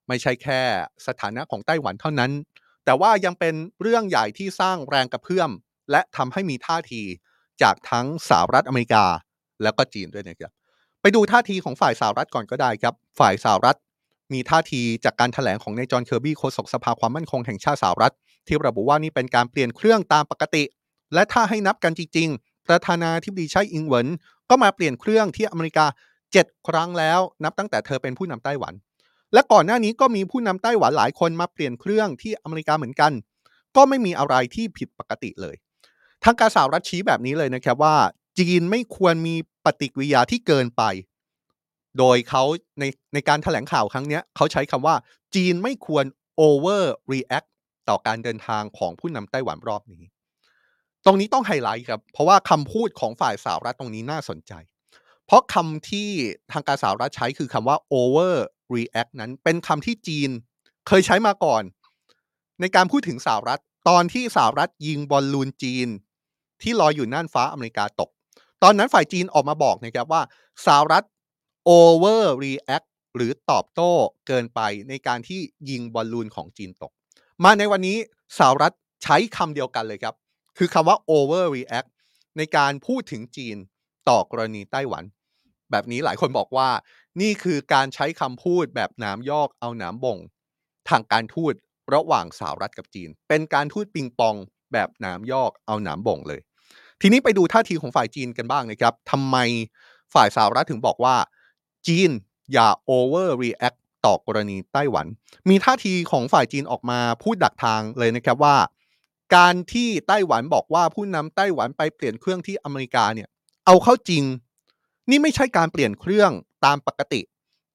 [0.08, 0.60] ไม่ใช่แค่
[1.06, 2.32] สถานะของไต้หวันเท่านั้น
[2.84, 5.50] แต่ว่ายังเป็นเรื่องใหญ่ที่สร้างแรงกระเพื่อม
[5.90, 7.02] และทำให้มีท่าที
[7.62, 9.04] จากทั้งสหรัฐอเมริกา
[9.62, 10.52] แล้วก็จีนด้วยนะครับ
[11.00, 13.78] ไปดูท่าทีของฝ่ายสหรัฐก่อนก็ได้ครับ ฝ่ายสหรัฐ
[14.32, 18.14] มีท่าทีจากการแถลงของนายจอห์นเคอร์บี้โฆษกสภาความมั่นคงแห่งชาติสหรัฐ
[18.46, 20.64] ที่ระบุว่านี่เป็นการเปลี่ยนเครื่องตามปกติ
[21.14, 22.30] และถ้าให้นับกันจริง
[22.68, 24.08] ประธานาธิบดีไช่อิงเหวิน
[24.50, 25.86] ก็มาเปลี่ยนเครื่องที่อเมริกา
[26.26, 28.74] 7 ครั้งแล้วนับตั้งแต่เธอเป็นผู้นำไต้หวัน
[29.32, 33.12] และก่อนหน้านี้ก็มีผู้นำไต้หวันหลายคนมาเปลี่ยนเครื่องที่อเมริกาเหมือนกัน
[33.76, 35.56] ก็ไม่มีอะไรที่ผิดปกติเลย
[36.24, 37.96] ทางการสาวรัฐชี้แบบนี้เลยนะครับว่า
[38.38, 40.82] จีนไม่ควรมีปฏิกิริยาที่เกินไป
[41.98, 42.42] โดยเขา
[42.80, 44.94] ในในการถแถลงข่าวครั้งนี้เขาใช้คำว่า
[45.34, 46.04] จีนไม่ควร
[46.40, 47.48] over react
[47.88, 50.02] ต่อการเดินทางของผู้นำไต้หวันรอบนี้
[51.06, 54.52] ตรงนี้ต้องไฮไลท์ครับ เพราะว่าคำพูดของฝ่ายสาวรัฐตรงนี้น่าสนใจ
[55.26, 56.08] เพราะคำที่
[56.52, 58.34] ทางการสาวรัฐใช้คือคำว่า over
[58.74, 60.30] react นั้นเป็นคำที่จีน
[60.88, 61.62] เคยใช้มาก่อน
[62.60, 65.88] ในการพูดถึงสาวรัฐ ตอนที่สาวรัฐยิงบอลลูนจีน
[66.62, 68.10] ที่ลอยอยู่น่านฟ้าอเมริกาตก
[68.62, 70.22] ตอนนั้นฝ่ายจีนออกมาบอกนะครับว่า
[70.66, 71.04] สาวรัฐ
[71.68, 72.86] over react
[73.16, 73.92] หรือตอบโต้
[74.26, 75.40] เกินไปในการที่
[75.70, 76.92] ยิงบอลลูนของจีนตก
[77.44, 77.96] มาในวันนี้
[78.38, 80.14] สาวรัฐใช้คำเดียวกันเลยครับ
[80.58, 81.88] คือคำว่า overreact
[82.38, 83.56] ในการพูดถึงจีน
[84.08, 85.04] ต่อกรณีไต้หวัน
[85.70, 86.68] แบบนี้หลายคนบอกว่า
[87.20, 90.18] นี่คือการใช้คำพูดแบบนามยอกเอาหนามบ่ง
[90.88, 91.54] ทางการทูต
[91.94, 94.36] ระหว่างสหรัฐกับจีน เป็นการทูตปิงปอง
[94.72, 96.40] แบบนามยอกเอาหนามบ่งเลย
[97.00, 99.36] ทีนี้ไปดูท่าทีของฝ่ายจีนกันบ้างนะครับทำไม
[100.14, 101.16] ฝ่ายสหรัฐถึงบอกว่า
[101.86, 102.10] จีน
[102.52, 105.06] อย่า overreact ต่อกรณีไต้หวัน
[105.48, 108.56] มีท่าทีของฝ่ายจีนออกมาพูดดักทางเลยนะครับว่า
[109.36, 113.28] การที่ไต้หวันบอกว่าผู้นำไต้หวันไปเปลี่ยนเครื่องที่อเมริกาเนี่ย
[113.66, 114.24] เอาเข้าจริง
[115.10, 116.30] นี่ไม่ใช่การเปลี่ยนเครื่อง
[116.64, 117.20] ตามปกติ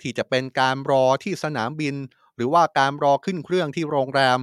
[0.02, 1.96] ที่จะเป็นการรอที่สนามบิน
[2.36, 4.40] หรือว่าการรอขึ้นเครื่องที่โรงแรม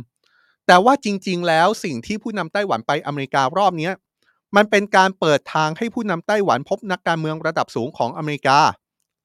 [0.67, 3.91] แต่ว่าจริง ๆ แล้วสิ่งที่ผู้นำไต้หวันไปอเมริการอบนี้
[4.57, 8.59] มันเป็นการเปิดทางให้ผู้นำไต้หวันพบนักการเมืองระดับสูงของอเมริกา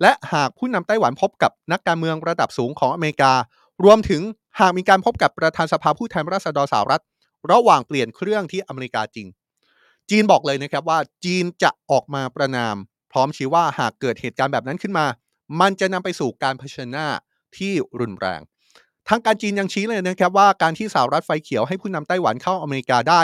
[0.01, 3.33] และหากผู้นำไต้หวันพบกับนักการเมืองระดับสูงของอเมริกา
[3.85, 4.21] รวมถึง
[4.59, 7.03] หากมีการพบกับประธานสภาผู้แทนราษฎรสหรัฐ
[7.51, 9.27] ระหว่างเปลี่ยนเครื่องที่อเมริกาจริง
[10.09, 12.75] จีนบอกเลยนะครับว่าจีนจะออกมาประนาม
[13.11, 15.05] พร้อมชี้ว่าหากเกิดเหตุการณ์แบบนั้นขึ้นมา
[15.61, 17.07] มันจะนำไปสู่การเผชิญหน้า
[17.57, 18.41] ที่รุนแรง
[19.09, 23.21] ทางการจีนยังชี้เลยนะครับว่าการที่สหรัฐไฟเขียวให้ผู้นำไต้หวันเข้าอเมริกาได้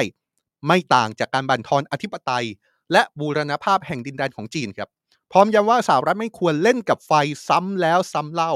[0.68, 2.46] ไม่ต่างจากการบั่นทอนอธิปไตย
[2.92, 4.90] และบูรณภาพแห่งดินแดนของจีนครับ
[5.32, 7.12] พร้อมย้ำว่าสหรัฐไม่ควรเล่นกับไฟ
[7.48, 8.54] ซ้ำแล้วซ้ำเล่า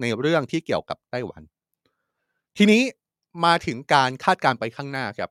[0.00, 1.42] ในเรื่องที่เกี่ยวกับไต้หวัน
[2.56, 2.82] ทีนี้
[3.44, 5.30] มาถึงการคาดการไปข้างหน้าครับ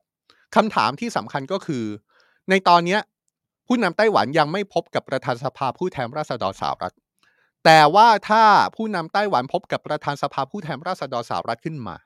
[0.56, 1.84] คำถามที่สำคัญก็คือ
[2.50, 2.98] ในตอนนี้
[3.66, 6.94] ผู้นำไต้หวันยังไม่พบกับประธานสภาผู้แทนราษฎรสหรัฐ
[7.64, 8.44] แต่ว่าถ้า
[8.76, 11.96] ผู้นำไต้หวันพบกับประธานสภาผู้แทนราษฎรสหรัฐขึ้นมา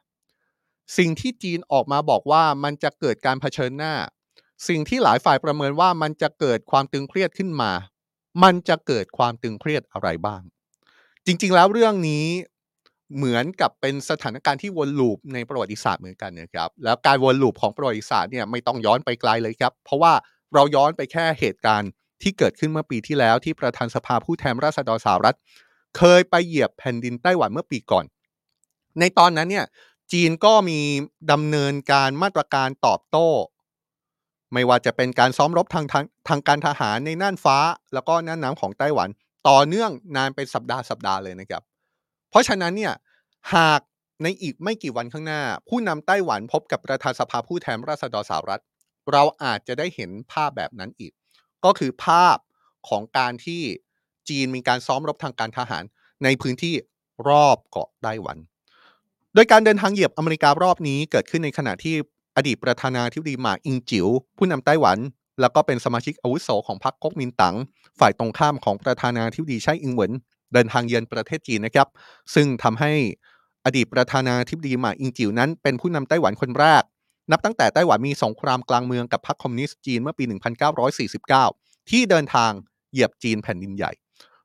[0.99, 3.95] สิ่งที่จีนออกมาบอกว่ามันจะเกิดการเผชิญหน้า
[4.69, 7.73] สิ่งที่หลายฝ่ายประเมินว่ามันจะเกิดความตึงเครียดขึ้นมา
[8.43, 10.43] มันจะเกิดความตึงเครียดอะไรบ้าง
[11.27, 12.27] จริงๆแล้วเรื่องนี้
[13.17, 20.13] เหมือนกับเป็นสถานการณ์ที่วนลูปในประวัติศาสตร์เหมือนกันนะครับ แล้วการวนลูปของประวัติศาสตร์เนี่ยไม่ต้องย้อนไปไกลเลยครับ เพราะว่า
[20.55, 21.91] เราย้อนไปแค่เหตุการณ์
[22.23, 25.37] ที่เกิดขึ้นเมื่อปีที่แล้วที่ประธานสภาผู้แทนราษฎรสหรัฐ
[25.99, 28.05] เคยไปเหยียบแผ่นดินไต้หวันเมื่อปีก่อน
[29.01, 29.67] ในตอนนั้นเนี่ย
[30.13, 30.81] จีนก็มี
[31.33, 33.29] ดำเนินการมาตรการตอบโต้
[34.53, 37.59] ไม่ว่าจะเป็นการซ้อมรบทางทางทางการทหารในน่านฟ้า
[37.95, 39.09] แล้วก็น่านน้ำของไต้หวัน
[39.49, 41.63] ต่อเนื่องนานเป็นสัปดาห์สัปดาห์เลยนะครับ
[42.33, 42.95] เพราะฉะนั้นเนี่ย
[43.55, 43.81] หาก
[44.23, 48.63] ในอีกไม่กี่วันข้างหน้า ผู้นำไต้หวันพบกับประธานสภาผู้แทนราษฎรสหรัฐ
[49.13, 51.13] เราอาจจะได้เห็นภาพแบบนั้นอีก
[51.65, 52.37] ก็คือภาพ
[52.89, 53.63] ของการที่
[54.29, 55.85] จีนมีการซ้อมรบทางการทหาร
[56.25, 56.75] ในพื้นที่
[57.29, 58.39] รอบเกาะไต้หวัน
[59.35, 61.95] โดยการเดินทางเหยียบอเมริการอบนี้เกิดขึ้นในขณะที่
[62.37, 64.99] อดีตประธานาธิบดีหมาอิงจิ๋วผู้นำไต้หวัน
[65.41, 67.57] แล้วก็เป็นสมาชิกอาวุโสของพรรคก๊กมินตั๋ง
[68.01, 70.13] ฝ่ายตรงข้ามของประธานาธิบดีไช่อิงเหวิน
[70.53, 71.89] เดินทางเยือนประเทศจีนนะครับ
[72.35, 72.93] ซึ่งทำให้
[73.65, 76.83] อดีตประธานาธิบดีหมาอิงจิ๋วนั้น เป็นผู้นำไต้หวันคนแรก
[77.31, 80.25] นับตั้งแต่ไต้หวันมีสงครามกลางเมืองกับพรรคคอมมิวนิสต์จีนเมื่อปี
[81.07, 82.53] 1949 ที่เดินทาง
[82.93, 83.93] เหยียบจีนแผ่นดินใหญ่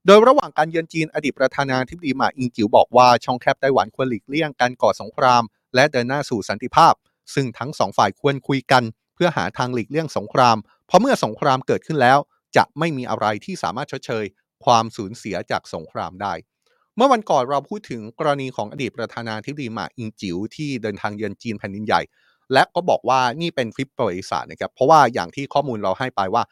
[0.06, 5.44] โดยระหว่างการเยือนจีนอดีตประธานาธิบดีหมาอิงจิ๋วบอกว่าช่องแคบไต้หวันควรหลีกเลี่ยงการก่อสงคราม
[5.76, 6.94] และเดินหน้าสู่สันติภาพ
[7.34, 8.84] ซึ่งทั้งสองฝ่ายควรคุยกัน
[9.16, 12.18] เพื่อหาทางหลีกเลี่ยงสงคราม เพราะเมื่อสงครามเกิดขึ้นแล้ว
[12.58, 14.26] จะไม่มีอะไรที่สามารถชดเชย
[14.66, 16.34] ความสูญเสียจากสงครามได้
[16.96, 22.02] เมื่อวันก่อนเราพูดถึงกรณีของอดีตประธานาธิบดีหมาอิงจิ๋วที่เดินทางเยือนจีนแผ่นดินใหญ่
[22.54, 26.44] และก็บอกว่านี่เป็นคลิปประวัติศาสตร์นะครับ เพราะว่าอย่างที่ข้อมูลเราให้ไปว่า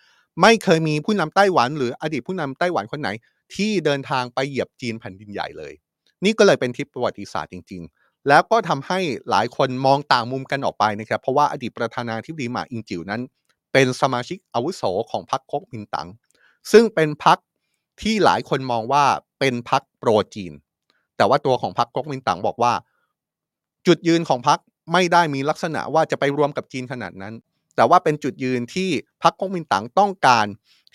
[0.41, 3.09] ไม่เคยมีผู้นำไต้หวัน หรืออดีตผู้นำไต้หวันคนไหน
[3.55, 5.73] ที่เดินทางไปเหยียบจีนแผ่นดินใหญ่เลย
[6.23, 13.21] นี่ก็เลยเป็นทริปประวัติศาสตร์จริง ๆแล้วก็ทำให้หลายคนมองต่างมุมกันออกไปนะครับ เพราะว่าอดีตประธานาธิบดีหมาอิงจิ๋วนั้น
[13.73, 16.07] เป็นสมาชิกอาวุโสของพรรคก๊กมินตั๋ง
[16.71, 17.37] ซึ่งเป็นพรรค
[18.01, 19.03] ที่หลายคนมองว่า
[19.39, 20.53] เป็นพรรคโปรจีน
[21.17, 22.73] แต่ว่าตัวของพรรคก๊กมินตั๋งบอกว่า
[23.87, 24.59] จุดยืนของพรรค
[24.93, 27.33] ไม่ได้มีลักษณะว่าจะไปรวมกับจีนขนาดนั้น
[27.75, 28.89] แต่ว่าเป็นจุดยืนที่
[29.23, 30.45] พรรคก๊กมินตั๋งต้องการ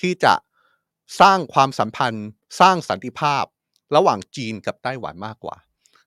[0.01, 0.35] ที่จะ
[1.21, 2.27] สร้างความสัมพันธ์
[2.61, 3.45] สร้างสันติภาพ
[3.97, 5.57] ระหว่างจีนกับไต้หวันมากกว่า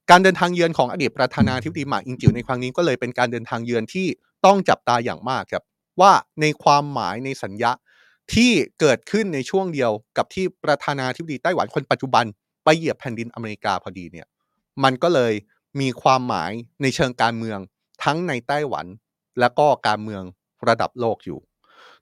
[0.09, 4.07] การเดินทางเยือนของอดีตประธานาธิบดีหมาอิงจิ๋วในครั้งนี้ก็เลยเป็นการเดินทางเยือนที่
[4.45, 5.63] ต้องจับตาอย่างมากครับ
[6.01, 7.71] ว่าในความหมายในสัญญา
[8.33, 12.25] ที่เกิดขึ้นในช่วงเดียวกับที่ประธานาธิบดีไต้หวันคนปัจจุบัน
[12.63, 14.27] ไปเหยียบแผ่นดินอเมริกาพอดีเนี่ย
[14.83, 15.33] มันก็เลย
[15.79, 17.59] มีความหมายในเชิงการเมือง
[18.03, 18.85] ทั้งในไต้หวัน
[19.39, 20.23] และก็การเมือง
[20.67, 21.39] ระดับโลกอยู่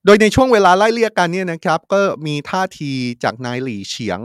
[0.05, 2.91] โดยในช่วงเวลาไล่เลี่ยกันเนี่ยนะครับ ก็มีท่าที
[3.23, 4.19] จากนายหลี่เฉียง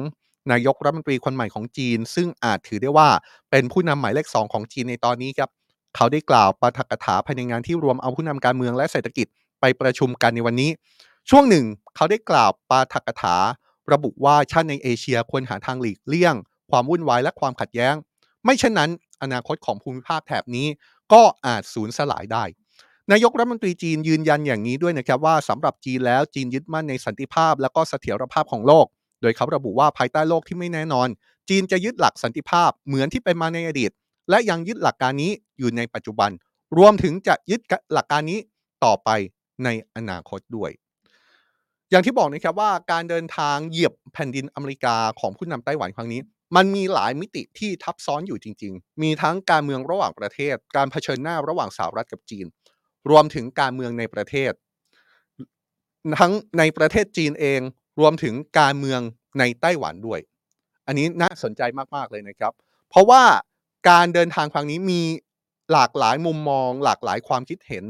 [0.52, 3.08] นายกรัฐมนตรีคนใหม่ของจีน ซึ่งอาจถือได้ว่า
[3.50, 5.50] เป็นผู้นำหมายเลขสองของจีนในตอนนี้ครับ
[5.96, 9.26] เขาได้กล่าวปาฐกถาภายในงานที่รวมเอาผู้นำการเมืองและเศรษฐกิจ
[9.60, 10.70] ไปประชุมกันในวันนี้
[11.30, 11.64] ช่วงหนึ่ง
[11.96, 13.36] เขาได้กล่าวปาฐกถา
[13.92, 16.34] ระบุว่าชาติในเอเชียควรหาทางหลีกเลี่ยง
[16.70, 17.94] ความวุ่นวายและความขัดแย้ง
[18.44, 18.90] ไม่เช่นนั้น
[19.22, 20.66] อนาคตของภูมิภาคแถบนี้
[21.12, 22.44] ก็อาจสูญสลายได้
[23.12, 28.86] นายกรัฐมนตรีจีนยืนยันอย่างนี้ด้วยนะครับว่าสำหรับจีนแล้วจีนยึดมั่นในสันติภาพ และก็เสถียรภาพของโลก
[29.22, 31.08] โดยเขาระบุว่าภายใต้โลกที่ไม่แน่นอน
[31.48, 33.90] จีนจะยึดหลักสันติภาพเหมือนที่เป็นมาในอดีต
[34.30, 36.30] และยังยึดหลักการนี้อยู่ในปัจจุบัน
[36.78, 37.60] รวมถึงจะยึด
[37.92, 38.38] หลักการนี้
[38.84, 39.10] ต่อไป
[39.64, 40.70] ในอนาคตด้วย
[41.90, 46.20] อย่างที่บอกนะครับว่าการเดินทางเหยียบแผ่นดินอเมริกาของผู้นำไต้หวันครั้งนี้
[46.56, 52.46] มันมีหลายมิติที่ทับซ้อนอยู่จริง ๆ มีทั้งการเมืองระหว่างประเทศ การเผชิญหน้าระหว่างสหรัฐกับจีน
[53.10, 54.52] รวมถึงการเมืองในประเทศ
[56.20, 57.60] ทั้งในประเทศจีนเอง
[58.00, 59.00] รวมถึงการเมือง
[59.38, 60.20] ในไต้หวันด้วย
[60.86, 61.62] อันนี้น่าสนใจ
[61.96, 62.52] มากๆเลยนะครับ
[62.90, 63.22] เพราะว่า
[63.90, 65.02] การเดินทางครั้งนี้มี
[65.72, 67.84] หลากหลายมุมมอง หลากหลายความคิดเห็น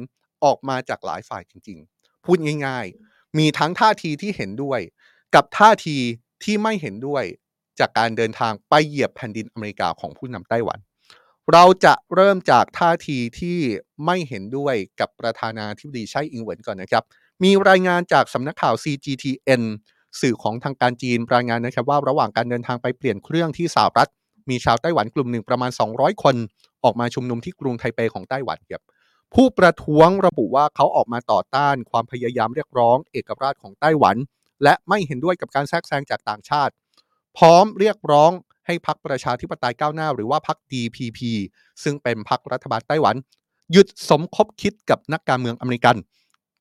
[0.44, 3.05] ออกมาจากหลายฝ่ายจริง ๆ พูดง่ายๆ
[3.38, 4.80] มีทั้งท่าทีที่เห็นด้วย
[5.34, 5.96] กับท่าที
[6.44, 7.24] ที่ไม่เห็นด้วย
[7.80, 10.78] จากการเดินทางไปเหยียบแผ่นดินอเมริกาของผู้นำไต้หวัน
[11.52, 13.58] เราจะเริ่มจากท่าทีที่
[14.06, 17.04] ไม่เห็นด้วยกับประธานาธิบดีไช่อิงเหวินก่อนนะครับ
[17.42, 19.62] มีรายงานจากสำนักข่าว CGTN
[20.20, 24.10] สื่อของทางการจีนรายงานนะครับว่าระหว่างการเดินทางไปเปลี่ยนเครื่องที่สหรัฐ
[24.50, 26.36] มีชาวไต้หวันกลุ่มหนึ่งประมาณ 200 คน
[26.84, 28.82] ออกมาชุมนุมที่กรุงไทเปของไต้หวันครับ
[29.40, 34.16] ผู้ประท้วงระบุว่าเขาออกมาต่อต้านความพยายามเรียกร้องเอกราชของไต้หวัน
[34.62, 36.72] และไม่เห็นด้วยกับการแทรกแซงจากต่างชาติ
[37.38, 38.30] พร้อมเรียกร้อง
[38.66, 41.20] ให้พรรคประชาธิปไตยก้าวหน้า หรือว่าพรรค DPP
[41.82, 43.14] ซึ่งเป็นพรรครัฐบาลไต้หวัน
[43.72, 45.96] หยุดสมคบคิดกับนักการเมืองอเมริกัน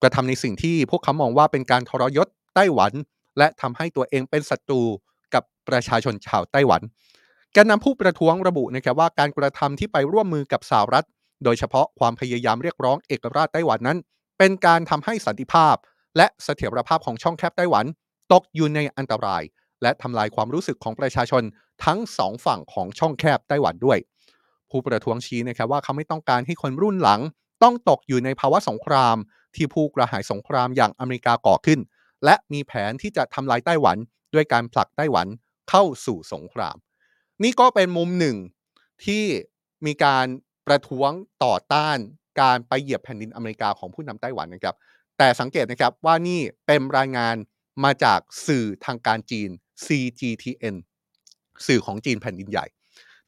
[0.02, 2.92] กระทำในสิ่งที่พวกเขามองว่าเป็นการทรยศไต้หวัน
[3.38, 4.82] และทำให้ตัวเองเป็นศัตรู
[5.34, 6.82] กับประชาชนชาวไต้หวัน
[7.54, 11.06] แกนนำผู้ประท้วงระบุนะครับว่าการกระทำที่ไปร่วมมือกับสหรัฐ
[11.44, 13.98] โดยเฉพาะความพยายามเรียกร้องเอกราชไต้หวันนั้น
[14.38, 15.76] เป็นการทำให้สันติภาพ
[16.18, 17.86] และเสถียรภาพของช่องแคบไต้หวัน
[18.34, 19.44] ตกอยู่ในอันตราย
[19.82, 21.44] และทำลายความรู้สึกของประชาชน
[21.86, 23.98] ทั้งสองฝั่งของช่องแคบไต้หวันด้วย
[24.70, 27.22] ผู้ประท้วงชี้นะครับว่าเขาไม่ต้องการให้คนรุ่นหลัง
[27.64, 29.18] ต้องตกอยู่ในภาวะสงคราม
[29.56, 31.80] ที่ผู้กระหายสงครามอย่างอเมริกาก่อขึ้น
[32.26, 33.98] และมีแผนที่จะทำลายไต้หวัน
[34.34, 35.28] ด้วยการผลักไต้หวัน
[35.70, 36.76] เข้าสู่สงคราม
[37.44, 38.36] นี่ก็เป็นมุมหนึ่ง
[39.06, 39.24] ที่
[39.86, 40.26] มีการ
[40.68, 41.12] ประท้วง
[41.44, 41.98] ต่อต้าน
[42.42, 44.76] การไปเหยียบแผ่นดินอเมริกาของผู้นำไต้หวันนะครับ
[45.18, 47.36] แต่สังเกตนะครับว่านี่เป็นรายงาน
[47.84, 49.50] มาจากสื่อทางการจีน
[49.86, 50.76] CGTN
[51.68, 52.66] สื่อของจีนแผ่นดินใหญ่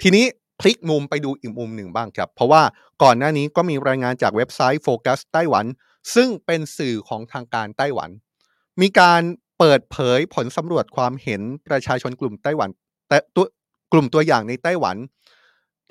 [0.02, 0.26] ทีนี้
[0.60, 2.62] พลิกมุมไปดูอีกมุมหนึ่งบ้างครับ เพราะว่า
[3.04, 5.66] ก่อนหน้านี้ก็มีรายงานจากเว็บไซต์โฟกัสไต้หวัน
[6.16, 8.10] ซึ่งเป็นสื่อของทางการไต้หวัน
[8.82, 9.22] มีการ
[9.60, 12.70] เปิดเผยผลสำรวจความเห็นประชาชนกลุ่มไต้หวัน
[13.10, 13.46] แต่ตัว
[13.94, 14.98] กลุ่มตัวอย่างในไต้หวัน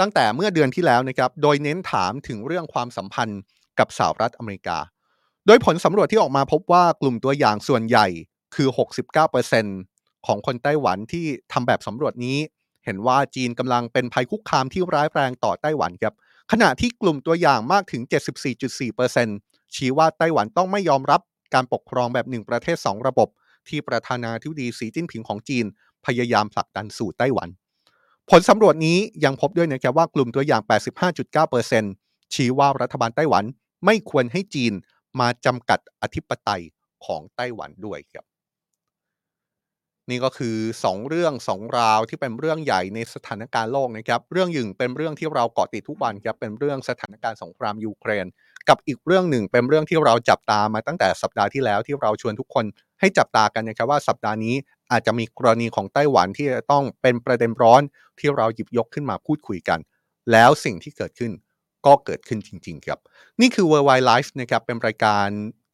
[0.01, 3.41] ตั้งแต่เมื่อเดือนที่แล้วนะครับ โดยเน้นถามถึงเรื่องความสัมพันธ์
[3.79, 4.79] กับสหรัฐอเมริกา
[5.47, 8.07] โดยผลสำรวจที่ออกมาพบว่ากลุ่มตัวอย่างส่วนใหญ่
[8.55, 8.69] คือ
[9.47, 12.39] 69%ของคนไต้หวันที่ทำแบบสำรวจนี้
[12.85, 16.15] เห็นว่าจีนกำลังเป็นภัยคุกคามที่ร้ายแรงต่อไต้หวันครับ
[16.53, 18.03] ขณะที่กลุ่มตัวอย่างมากถึง
[19.09, 21.21] 74.4%ชี้ว่าไต้หวันต้องไม่ยอมรับ
[21.55, 23.29] การปกครองแบบหนึ่งประเทศ 2 ระบบ
[23.69, 25.65] ที่ประธานาธิบดีสีจิ้นผิงของจีน
[26.07, 27.49] พยายามผลักดันสู่ไต้หวัน
[28.31, 30.63] ผลสำรวจนี้ยังพบด้วยนะครับว่ากลุ่มตัวอย่าง
[31.69, 33.45] 85.9%ชี้ว่ารัฐบาลไต้หวัน
[33.85, 34.73] ไม่ควรให้จีน
[35.21, 36.63] มาจำกัดอธิปไตย
[37.05, 38.25] ของไต้หวันด้วยครับ
[40.11, 48.27] นี่ก็คือ 2 เรื่อง 2 ราวที่เป็นเรื่องใหญ่ในสถานการณ์โลกนะครับ เรื่องหนึ่งเป็นเรื่องที่เราเกาะติดทุกวันครับเป็นเรื่องสถานการณ์สงครามยูเครน
[48.69, 52.65] กับอีกเรื่องหนึ่งเป็นเรื่องที่เราจับตามาตั้งแต่สัปดาห์ที่แล้วที่เราชวนทุกคน
[53.01, 54.55] ให้จับตากันนะครับว่าสัปดาห์นี้
[54.91, 57.83] อาจจะมีกรณีของไต้หวันที่จะต้องเป็นประเด็นร้อน
[58.19, 59.79] ที่เราหยิบยกขึ้นมาพูดคุยกัน
[60.33, 61.33] แล้วสิ่งที่เกิดขึ้น
[61.87, 62.99] ก็เกิดขึ้นจริง ๆ ครับ
[63.41, 65.29] นี่คือ Worldwide Life นะครับเป็นรายการ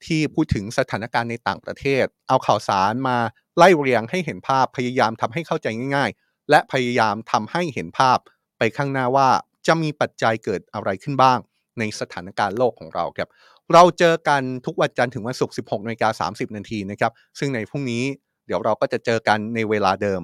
[0.07, 3.17] ที่พูดถึงสถานการณ์ในต่างประเทศ เอาข่าวสารมา
[3.57, 8.19] ไล่เรียงให้เห็นภาพพยายามทำให้เข้าใจง่าย ๆ และพยายามทำให้เห็นภาพ
[8.59, 9.29] ไปข้างหน้าว่า
[9.67, 11.39] จะมีปัจจัยเกิดอะไรขึ้นบ้าง
[11.79, 13.29] ในสถานการณ์โลกของเราครับ
[13.73, 18.03] เราเจอกันทุกวันจันทร์ถึงวันศุกร์ 16นาฬิกา30 นาทีนะครับ ซึ่งในพรุ่งนี้
[18.47, 20.23] เดี๋ยวเราก็จะเจอกันในเวลาเดิม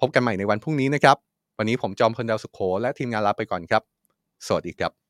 [0.00, 1.16] พบกันใหม่ในวันพรุ่งนี้นะครับ
[1.58, 3.82] วันนี้ผมจอมพลดาวสุขโขและทีมงานลาไปก่อนครับ
[4.46, 5.03] สวัสดีครับ